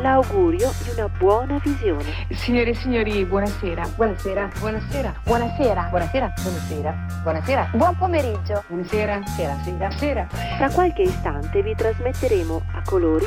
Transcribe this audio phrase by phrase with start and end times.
[0.00, 2.26] l'augurio di una buona visione.
[2.30, 3.88] Signore e signori, buonasera.
[3.94, 4.50] Buonasera.
[4.58, 5.14] Buonasera.
[5.24, 5.88] Buonasera.
[5.90, 6.32] Buonasera.
[6.42, 7.06] Buonasera.
[7.22, 7.70] Buonasera.
[7.72, 8.64] Buon pomeriggio.
[8.68, 9.20] Buonasera.
[9.26, 9.56] Sera.
[9.62, 9.90] Sera.
[9.90, 10.26] Sera.
[10.56, 13.26] Tra qualche istante vi trasmetteremo a colori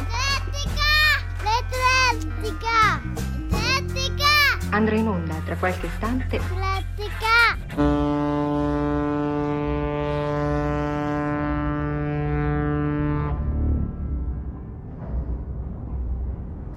[1.41, 3.01] L'Eclettica!
[3.49, 4.29] L'Eclettica!
[4.71, 6.37] Andrà in onda tra qualche istante.
[6.37, 8.20] L'Eclettica!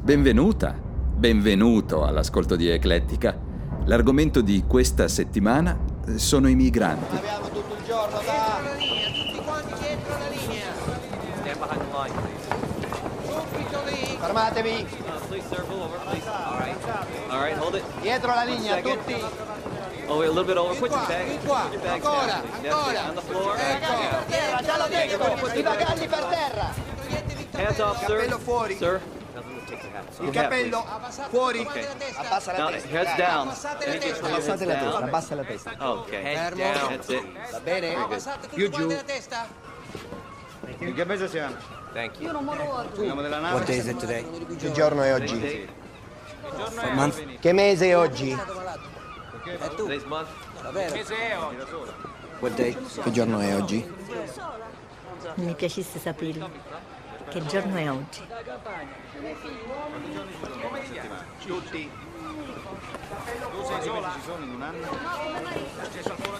[0.04, 3.34] Benvenuta, benvenuto all'ascolto di Eclettica.
[3.86, 7.16] L'argomento di questa settimana eh, sono i migranti.
[7.16, 8.60] Abbiamo tutto il giorno da...
[11.41, 14.19] Stand behind the line, please.
[14.20, 16.27] Fermatevi, Uh, please, sir, move over, please.
[16.28, 16.77] All right.
[17.30, 17.84] All right, hold it.
[18.02, 19.14] dietro la linea, tutti.
[20.06, 20.75] Oh, wait, a little bit over.
[20.75, 21.28] Put your qua, bag.
[21.30, 21.60] di qua.
[21.62, 22.69] Put your bags Ancora, down, please.
[22.69, 22.92] Ancora.
[22.92, 23.08] it.
[23.08, 23.56] On the floor.
[24.28, 25.58] Terra, già l'ho detto.
[25.58, 26.75] I bagagli per terra.
[27.56, 28.16] Hands off, sir.
[28.19, 28.77] Cappello fuori.
[28.77, 29.00] Sir.
[30.20, 30.84] Il cappello
[31.28, 31.61] fuori.
[31.61, 31.86] Okay.
[32.17, 32.89] Abbassa la testa.
[32.89, 33.48] heads down.
[33.48, 35.03] Abbassate la testa, down.
[35.03, 35.75] abbassa la testa.
[35.78, 36.34] Okay.
[36.34, 36.89] Fermo.
[36.89, 37.50] That's it.
[37.50, 37.97] Va bene?
[38.53, 38.91] Più giù.
[40.78, 41.56] In che mese siamo?
[41.92, 42.31] Thank you.
[42.94, 43.55] Siamo della nave?
[43.55, 44.56] What day is it today?
[44.56, 45.69] Che giorno è oggi?
[47.41, 48.36] Che mese è oggi?
[49.77, 50.28] Today's month.
[53.03, 53.92] Che giorno è oggi?
[55.34, 56.50] Mi piacesse saperlo.
[57.28, 58.20] Che giorno è oggi?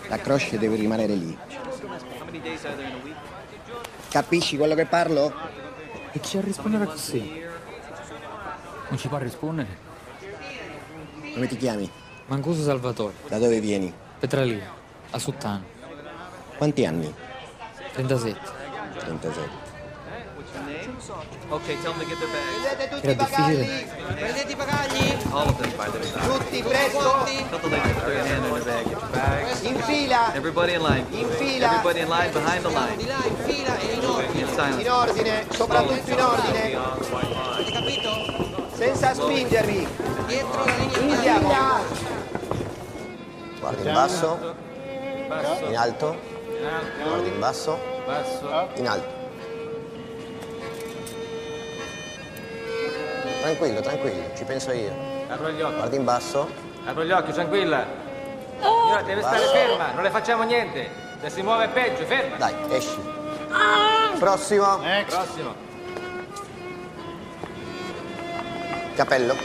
[0.09, 1.37] La croce deve rimanere lì.
[4.11, 5.33] Capisci quello che parlo?
[6.13, 7.43] E ci a rispondere così?
[8.89, 9.79] Non ci può rispondere?
[11.33, 11.91] Come ti chiami?
[12.27, 13.93] Mancuso Salvatore, Da dove vieni?
[14.19, 14.73] Petralia,
[15.11, 15.65] a Suttano,
[16.57, 17.13] Quanti anni?
[17.93, 18.41] 37.
[18.99, 19.64] 37.
[20.55, 22.91] Okay, tell them to get their bags.
[22.91, 23.87] Tutti Era difficile.
[24.15, 25.17] Prendete i bagagli.
[25.33, 26.23] All of them by their side.
[26.25, 26.99] Tutti presto.
[27.01, 28.85] Tell the ladies to put their hand in their bag.
[28.85, 29.63] Get your bags.
[29.63, 30.33] In fila.
[30.35, 31.07] Everybody in line.
[31.11, 31.67] In fila.
[31.67, 33.01] Everybody in line behind the line.
[33.01, 33.09] In
[34.39, 34.89] In silence.
[34.89, 36.79] ordine, soprattutto in ordine.
[38.75, 39.87] Senza spingervi.
[41.01, 41.53] Iniziamo.
[43.61, 44.55] Guarda in basso.
[45.69, 46.17] In alto.
[47.03, 47.79] Guarda in basso.
[48.77, 49.24] In alto.
[53.45, 54.91] Tranquillo, tranquillo, ci penso io.
[55.29, 55.75] Apro gli occhi.
[55.75, 56.51] Guarda in basso.
[56.87, 57.85] Apro gli occhi, tranquilla.
[58.59, 60.89] Signora, deve stare ferma, non le facciamo niente.
[61.21, 62.37] Se si muove è peggio, ferma.
[62.37, 62.99] Dai, esci.
[64.19, 64.81] Prossimo.
[65.07, 65.55] Prossimo.
[68.95, 69.37] Capello.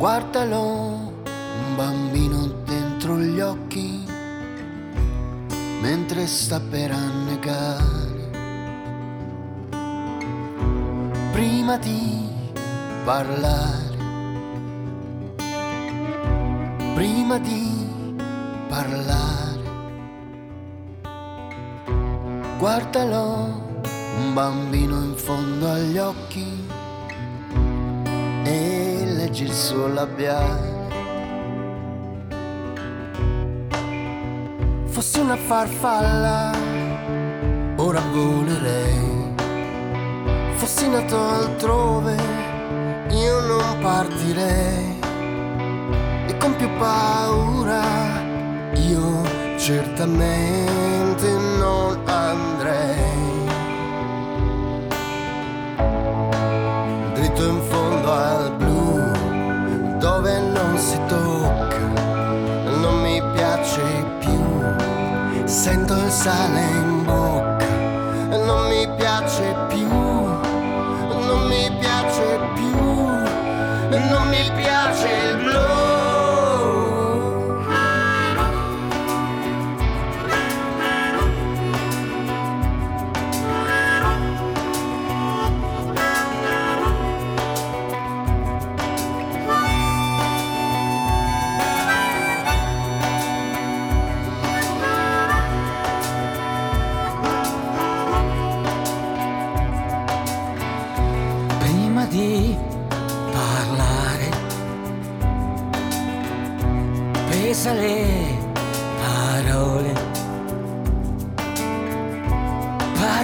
[0.00, 4.02] Guardalo, un bambino dentro gli occhi
[5.82, 8.30] mentre sta per annegare.
[11.32, 12.26] Prima di
[13.04, 13.98] parlare,
[16.94, 17.86] prima di
[18.68, 19.60] parlare.
[22.56, 23.82] Guardalo,
[24.16, 26.68] un bambino in fondo agli occhi
[28.44, 28.89] e
[29.30, 30.78] leggi il suo labiale.
[34.86, 36.52] Fossi una farfalla,
[37.76, 39.34] ora volerei.
[40.54, 42.16] Fossi nato altrove,
[43.10, 44.98] io non partirei
[46.26, 47.82] e con più paura
[48.74, 49.22] io
[49.56, 51.28] certamente
[51.58, 53.48] non andrei
[57.14, 57.79] dritto in fondo
[65.70, 66.10] sento il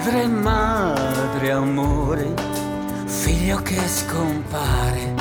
[0.07, 2.33] Padre, madre, amore,
[3.07, 5.15] figlio che scompare.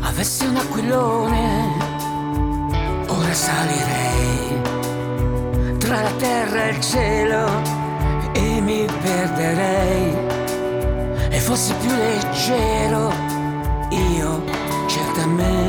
[0.00, 1.76] Avessi un aquilone,
[3.06, 4.62] ora salirei
[5.76, 7.50] tra la terra e il cielo
[8.32, 10.16] e mi perderei.
[11.28, 13.12] E fossi più leggero,
[13.90, 14.42] io
[14.86, 15.63] certamente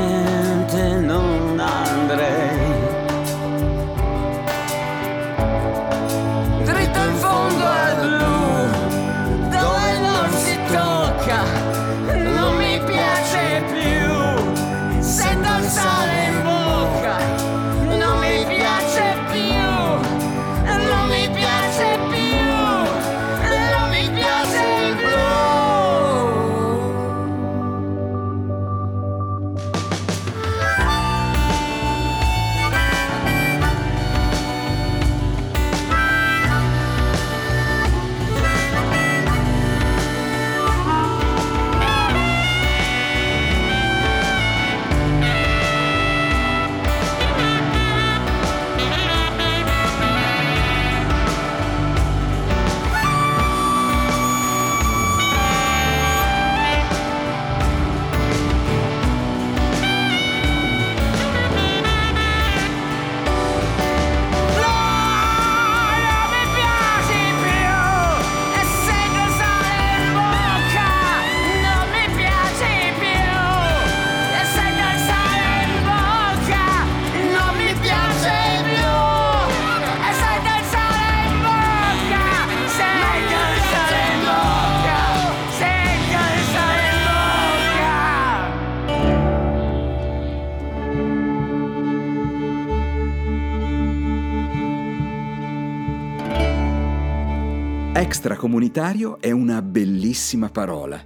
[98.16, 100.98] Extracomunitario è una bellissima parola.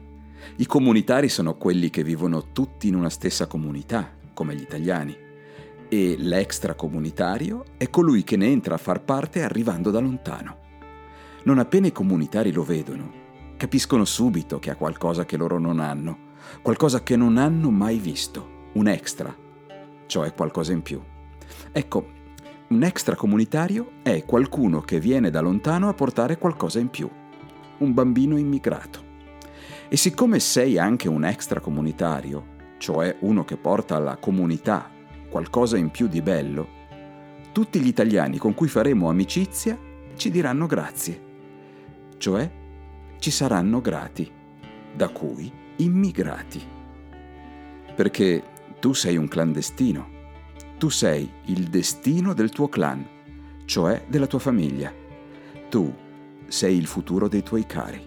[0.54, 5.16] I comunitari sono quelli che vivono tutti in una stessa comunità, come gli italiani.
[5.88, 10.58] E l'extracomunitario è colui che ne entra a far parte arrivando da lontano.
[11.42, 13.12] Non appena i comunitari lo vedono,
[13.56, 16.16] capiscono subito che ha qualcosa che loro non hanno,
[16.62, 19.36] qualcosa che non hanno mai visto, un extra,
[20.06, 21.02] cioè qualcosa in più.
[21.72, 22.10] Ecco,
[22.70, 27.10] un extracomunitario è qualcuno che viene da lontano a portare qualcosa in più,
[27.78, 29.08] un bambino immigrato.
[29.88, 34.88] E siccome sei anche un extracomunitario, cioè uno che porta alla comunità
[35.28, 36.78] qualcosa in più di bello,
[37.50, 39.76] tutti gli italiani con cui faremo amicizia
[40.14, 41.22] ci diranno grazie,
[42.18, 42.48] cioè
[43.18, 44.30] ci saranno grati,
[44.94, 46.62] da cui immigrati.
[47.96, 48.44] Perché
[48.78, 50.18] tu sei un clandestino,
[50.80, 53.06] tu sei il destino del tuo clan,
[53.66, 54.90] cioè della tua famiglia.
[55.68, 55.94] Tu
[56.48, 58.02] sei il futuro dei tuoi cari.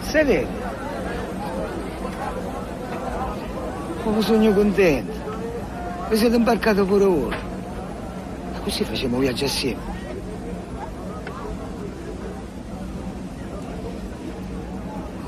[0.00, 0.48] Sereno.
[4.02, 5.12] Come sogno contento.
[6.08, 7.36] Vi siete imbarcato pure voi.
[8.62, 9.80] Così facciamo viaggio assieme.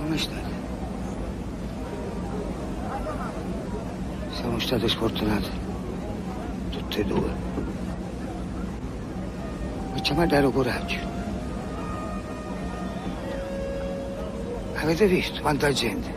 [0.03, 0.57] Come state?
[4.33, 5.51] Siamo stati sfortunati.
[6.71, 7.31] Tutti e due.
[9.93, 11.18] Facciamo dare coraggio.
[14.81, 16.09] Avete visto quanta gente?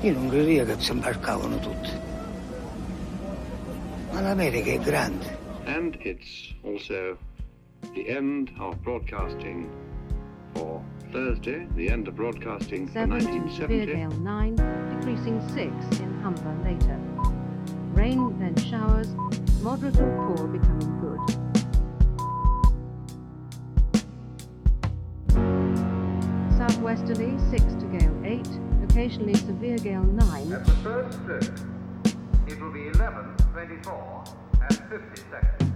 [0.00, 1.90] Io non credevo che si imbarcavano tutti.
[4.12, 5.38] Ma l'America è grande.
[5.66, 7.18] And it's also
[7.92, 9.68] the end of broadcasting
[10.54, 10.80] for
[11.12, 13.86] Thursday, the end of broadcasting for 7 to 1970.
[13.86, 14.54] severe 9,
[14.98, 16.98] decreasing 6 in Humber later.
[17.92, 19.14] Rain, then showers,
[19.60, 21.05] moderate or poor becoming good.
[26.96, 28.48] Southwesterly 6 to gale 8,
[28.88, 30.52] occasionally severe gale 9.
[30.52, 31.42] At the third stroke,
[32.48, 34.24] it will be 11, 24,
[34.62, 35.75] and 50 seconds.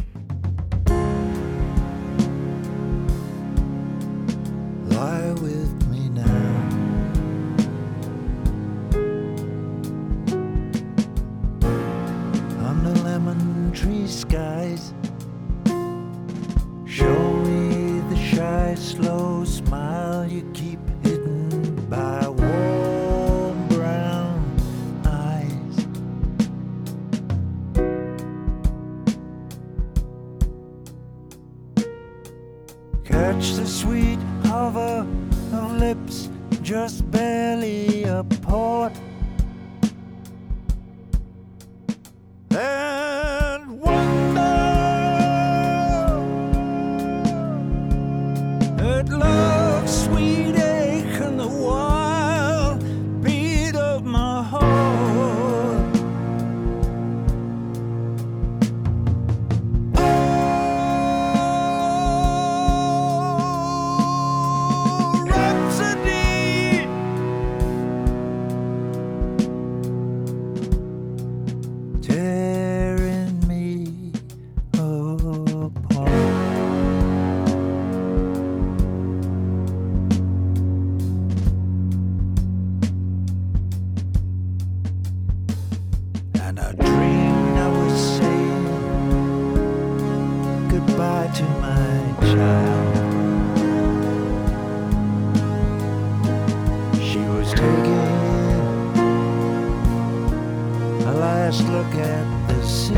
[101.95, 102.93] At the sea.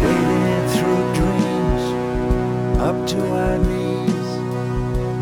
[0.00, 1.84] Wading through dreams
[2.80, 4.28] up to our knees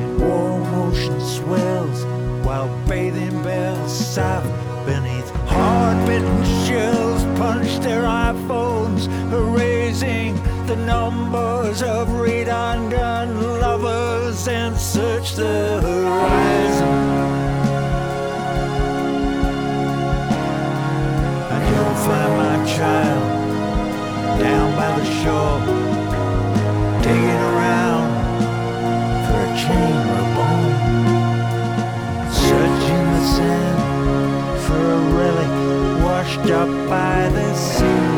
[0.02, 2.04] in warm ocean swells
[2.46, 4.48] while bathing bells soft
[4.86, 10.34] beneath hard-bitten shells punch their iPhones, erasing
[10.66, 16.77] the numbers of redundant lovers and search the horizon.
[22.78, 25.58] Child down by the shore,
[27.02, 28.08] digging around
[29.26, 30.74] for a chain or a bone,
[32.30, 33.80] searching the sand
[34.64, 35.52] for a relic
[36.04, 38.17] washed up by the sea.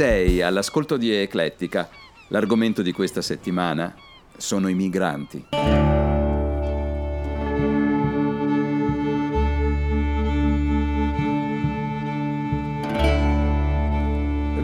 [0.00, 1.86] Sei all'ascolto di Eclettica.
[2.28, 3.94] L'argomento di questa settimana
[4.34, 5.48] sono i migranti.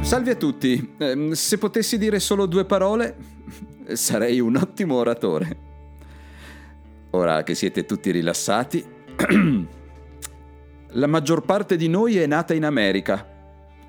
[0.00, 0.94] Salve a tutti.
[0.96, 3.16] Ehm, se potessi dire solo due parole,
[3.92, 5.56] sarei un ottimo oratore.
[7.10, 8.82] Ora che siete tutti rilassati,
[10.92, 13.34] la maggior parte di noi è nata in America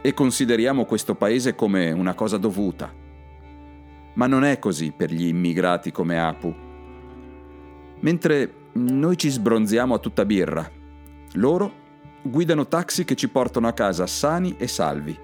[0.01, 2.93] e consideriamo questo paese come una cosa dovuta.
[4.13, 6.55] Ma non è così per gli immigrati come Apu.
[7.99, 10.69] Mentre noi ci sbronziamo a tutta birra,
[11.33, 11.85] loro
[12.21, 15.17] guidano taxi che ci portano a casa sani e salvi.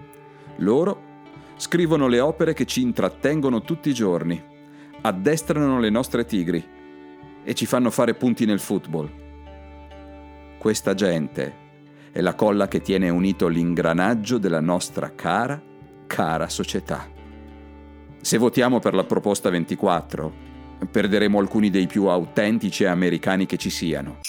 [0.57, 1.11] Loro
[1.55, 4.41] scrivono le opere che ci intrattengono tutti i giorni,
[5.01, 6.63] addestrano le nostre tigri
[7.43, 9.09] e ci fanno fare punti nel football.
[10.57, 11.61] Questa gente
[12.13, 15.59] è la colla che tiene unito l'ingranaggio della nostra cara,
[16.05, 17.09] cara società.
[18.21, 20.31] Se votiamo per la proposta 24,
[20.91, 24.19] perderemo alcuni dei più autentici americani che ci siano.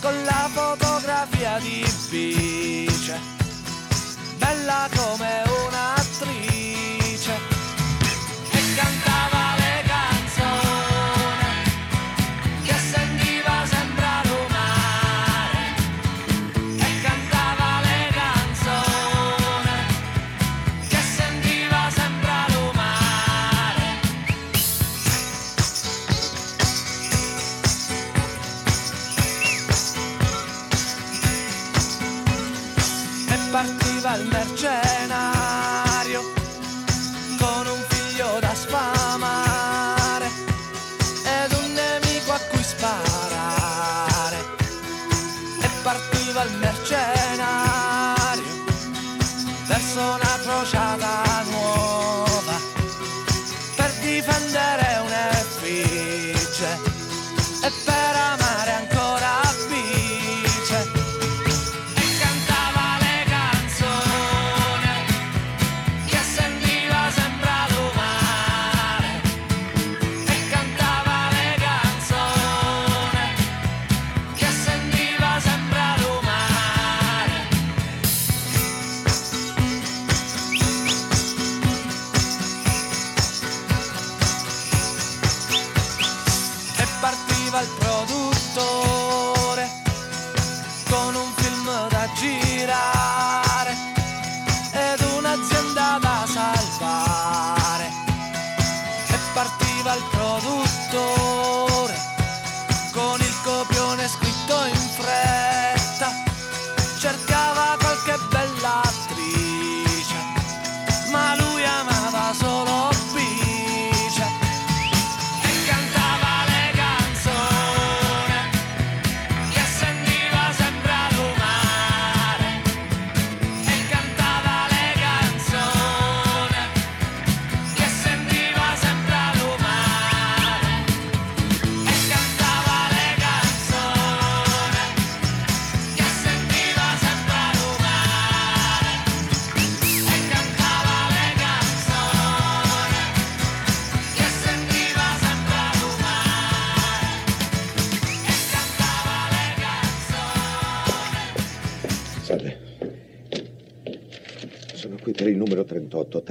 [0.00, 3.18] Con la fotografia di bice.
[4.38, 6.47] Bella come un'attrice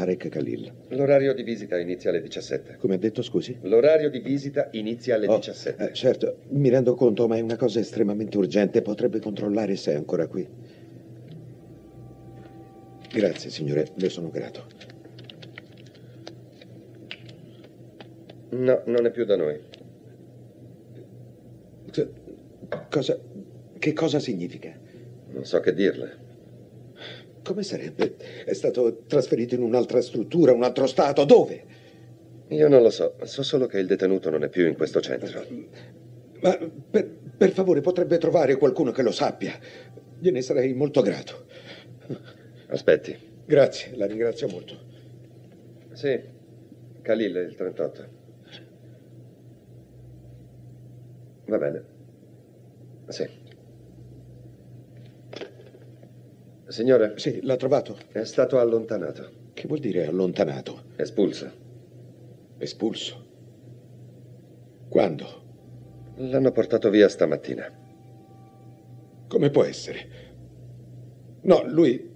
[0.08, 0.74] Tarek Khalil.
[0.90, 2.78] L'orario di visita inizia alle 17.
[2.78, 3.58] Come ha detto, scusi?
[3.64, 5.84] L'orario di visita inizia alle Oh, 17.
[5.90, 8.82] eh, certo, mi rendo conto, ma è una cosa estremamente urgente.
[8.82, 10.48] Potrebbe controllare se è ancora qui.
[13.12, 14.66] Grazie, signore, le sono grato.
[18.52, 19.60] No, non è più da noi.
[22.90, 23.20] Cosa...
[23.78, 24.74] Che cosa significa?
[25.32, 26.26] Non so che dirle.
[27.48, 28.18] Come sarebbe?
[28.44, 31.24] È stato trasferito in un'altra struttura, un altro stato?
[31.24, 31.64] Dove?
[32.50, 35.46] Io non lo so, so solo che il detenuto non è più in questo centro.
[36.42, 36.58] Ma
[36.92, 39.58] per, per favore potrebbe trovare qualcuno che lo sappia.
[40.20, 41.46] Gliene sarei molto grato.
[42.68, 43.18] Aspetti.
[43.46, 44.78] Grazie, la ringrazio molto.
[45.94, 46.20] Sì,
[47.02, 48.08] Khalil, il 38.
[51.46, 51.84] Va bene.
[53.08, 53.46] Sì.
[56.68, 57.14] Signore?
[57.18, 57.98] Sì, l'ha trovato?
[58.12, 59.46] È stato allontanato.
[59.54, 60.84] Che vuol dire allontanato?
[60.98, 61.52] Espulsa.
[62.58, 63.26] Espulso?
[64.90, 65.46] Quando?
[66.16, 67.72] L'hanno portato via stamattina.
[69.28, 70.10] Come può essere?
[71.42, 72.16] No, lui...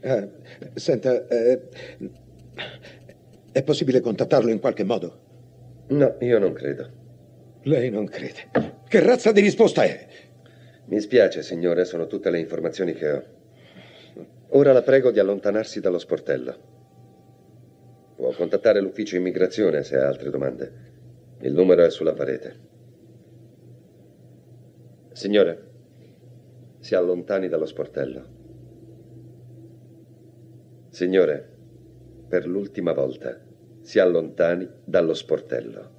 [0.00, 0.30] Eh,
[0.74, 1.68] senta, eh,
[3.50, 5.23] è possibile contattarlo in qualche modo?
[5.88, 7.02] No, io non credo.
[7.62, 8.50] Lei non crede.
[8.88, 10.06] Che razza di risposta è?
[10.86, 13.22] Mi spiace, signore, sono tutte le informazioni che ho.
[14.48, 16.72] Ora la prego di allontanarsi dallo sportello.
[18.16, 20.72] Può contattare l'ufficio immigrazione se ha altre domande.
[21.40, 22.56] Il numero è sulla parete.
[25.12, 25.70] Signore,
[26.78, 28.26] si allontani dallo sportello.
[30.90, 31.48] Signore,
[32.28, 33.40] per l'ultima volta,
[33.84, 35.93] si allontani dallo sportello.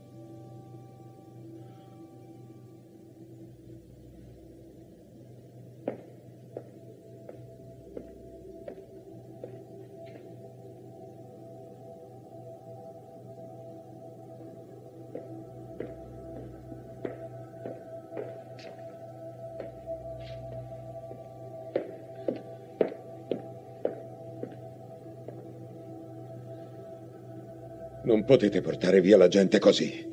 [28.16, 30.08] Non potete portare via la gente così.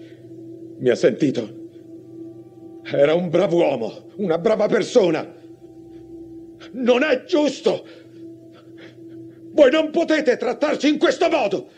[0.80, 1.60] Mi ha sentito?
[2.82, 5.32] Era un bravo uomo, una brava persona.
[6.72, 7.86] Non è giusto.
[9.52, 11.68] Voi non potete trattarci in questo modo.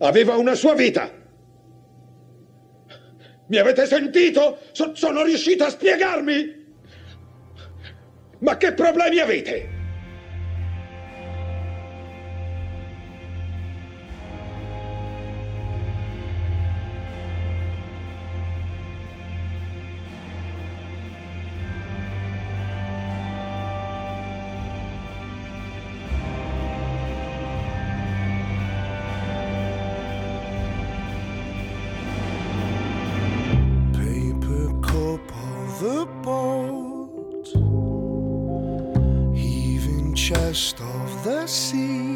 [0.00, 1.10] Aveva una sua vita.
[3.46, 4.58] Mi avete sentito?
[4.72, 6.66] So- sono riuscito a spiegarmi?
[8.40, 9.79] Ma che problemi avete?
[40.52, 42.09] Chest of the sea.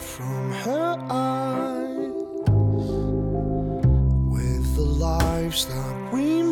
[0.00, 2.14] From her eyes
[4.32, 6.43] with the lives that we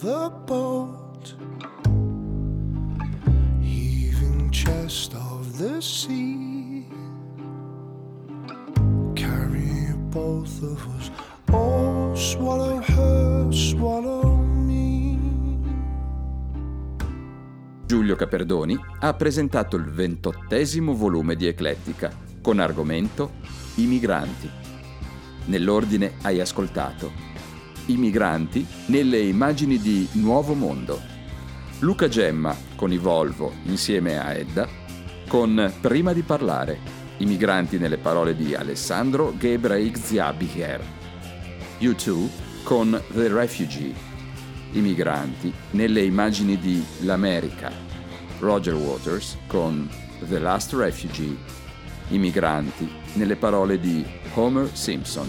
[0.00, 1.34] the boat,
[3.60, 6.86] heaving chest of the sea.
[9.14, 11.10] Carry both of us,
[11.52, 15.18] oh, swallow her, swallow me.
[17.86, 23.32] Giulio Caperdoni ha presentato il ventottesimo volume di Eclettica con argomento
[23.76, 24.50] I migranti.
[25.46, 27.35] Nell'ordine hai ascoltato
[27.86, 31.00] i migranti nelle immagini di Nuovo Mondo.
[31.80, 34.68] Luca Gemma con i Volvo insieme a Edda
[35.28, 36.78] con Prima di parlare
[37.18, 40.82] I migranti nelle parole di Alessandro Gebreig Ziabicher.
[41.80, 42.28] U2
[42.64, 44.14] con The Refugee
[44.72, 47.72] i migranti nelle immagini di L'America,
[48.40, 49.88] Roger Waters con
[50.28, 51.36] The Last Refugee,
[52.08, 55.28] i migranti nelle parole di Homer Simpson,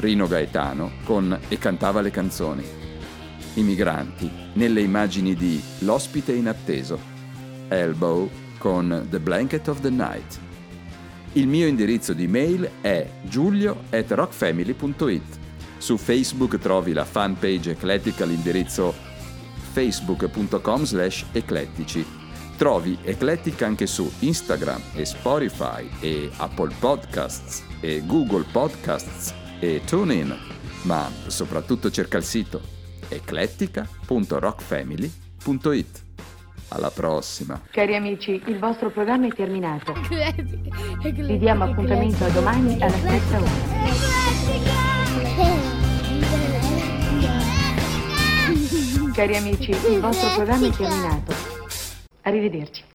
[0.00, 2.64] Rino Gaetano con E cantava le canzoni,
[3.54, 6.98] i migranti nelle immagini di L'ospite inatteso,
[7.68, 10.38] Elbow con The Blanket of the Night.
[11.34, 15.38] Il mio indirizzo di mail è giulio at rockfamily.it.
[15.76, 18.94] Su Facebook trovi la fanpage eclettica all'indirizzo
[19.72, 22.04] facebook.com slash eclettici.
[22.56, 30.36] Trovi Eclettica anche su Instagram e Spotify e Apple Podcasts e Google Podcasts e TuneIn,
[30.82, 32.60] ma soprattutto cerca il sito
[33.08, 36.02] eclettica.rockfamily.it.
[36.68, 37.60] Alla prossima!
[37.70, 39.92] Cari amici, il vostro programma è terminato.
[41.02, 43.50] Vi diamo appuntamento a domani alla stessa ora.
[49.12, 51.34] Cari amici, il vostro programma è terminato.
[52.22, 52.84] Arrivederci.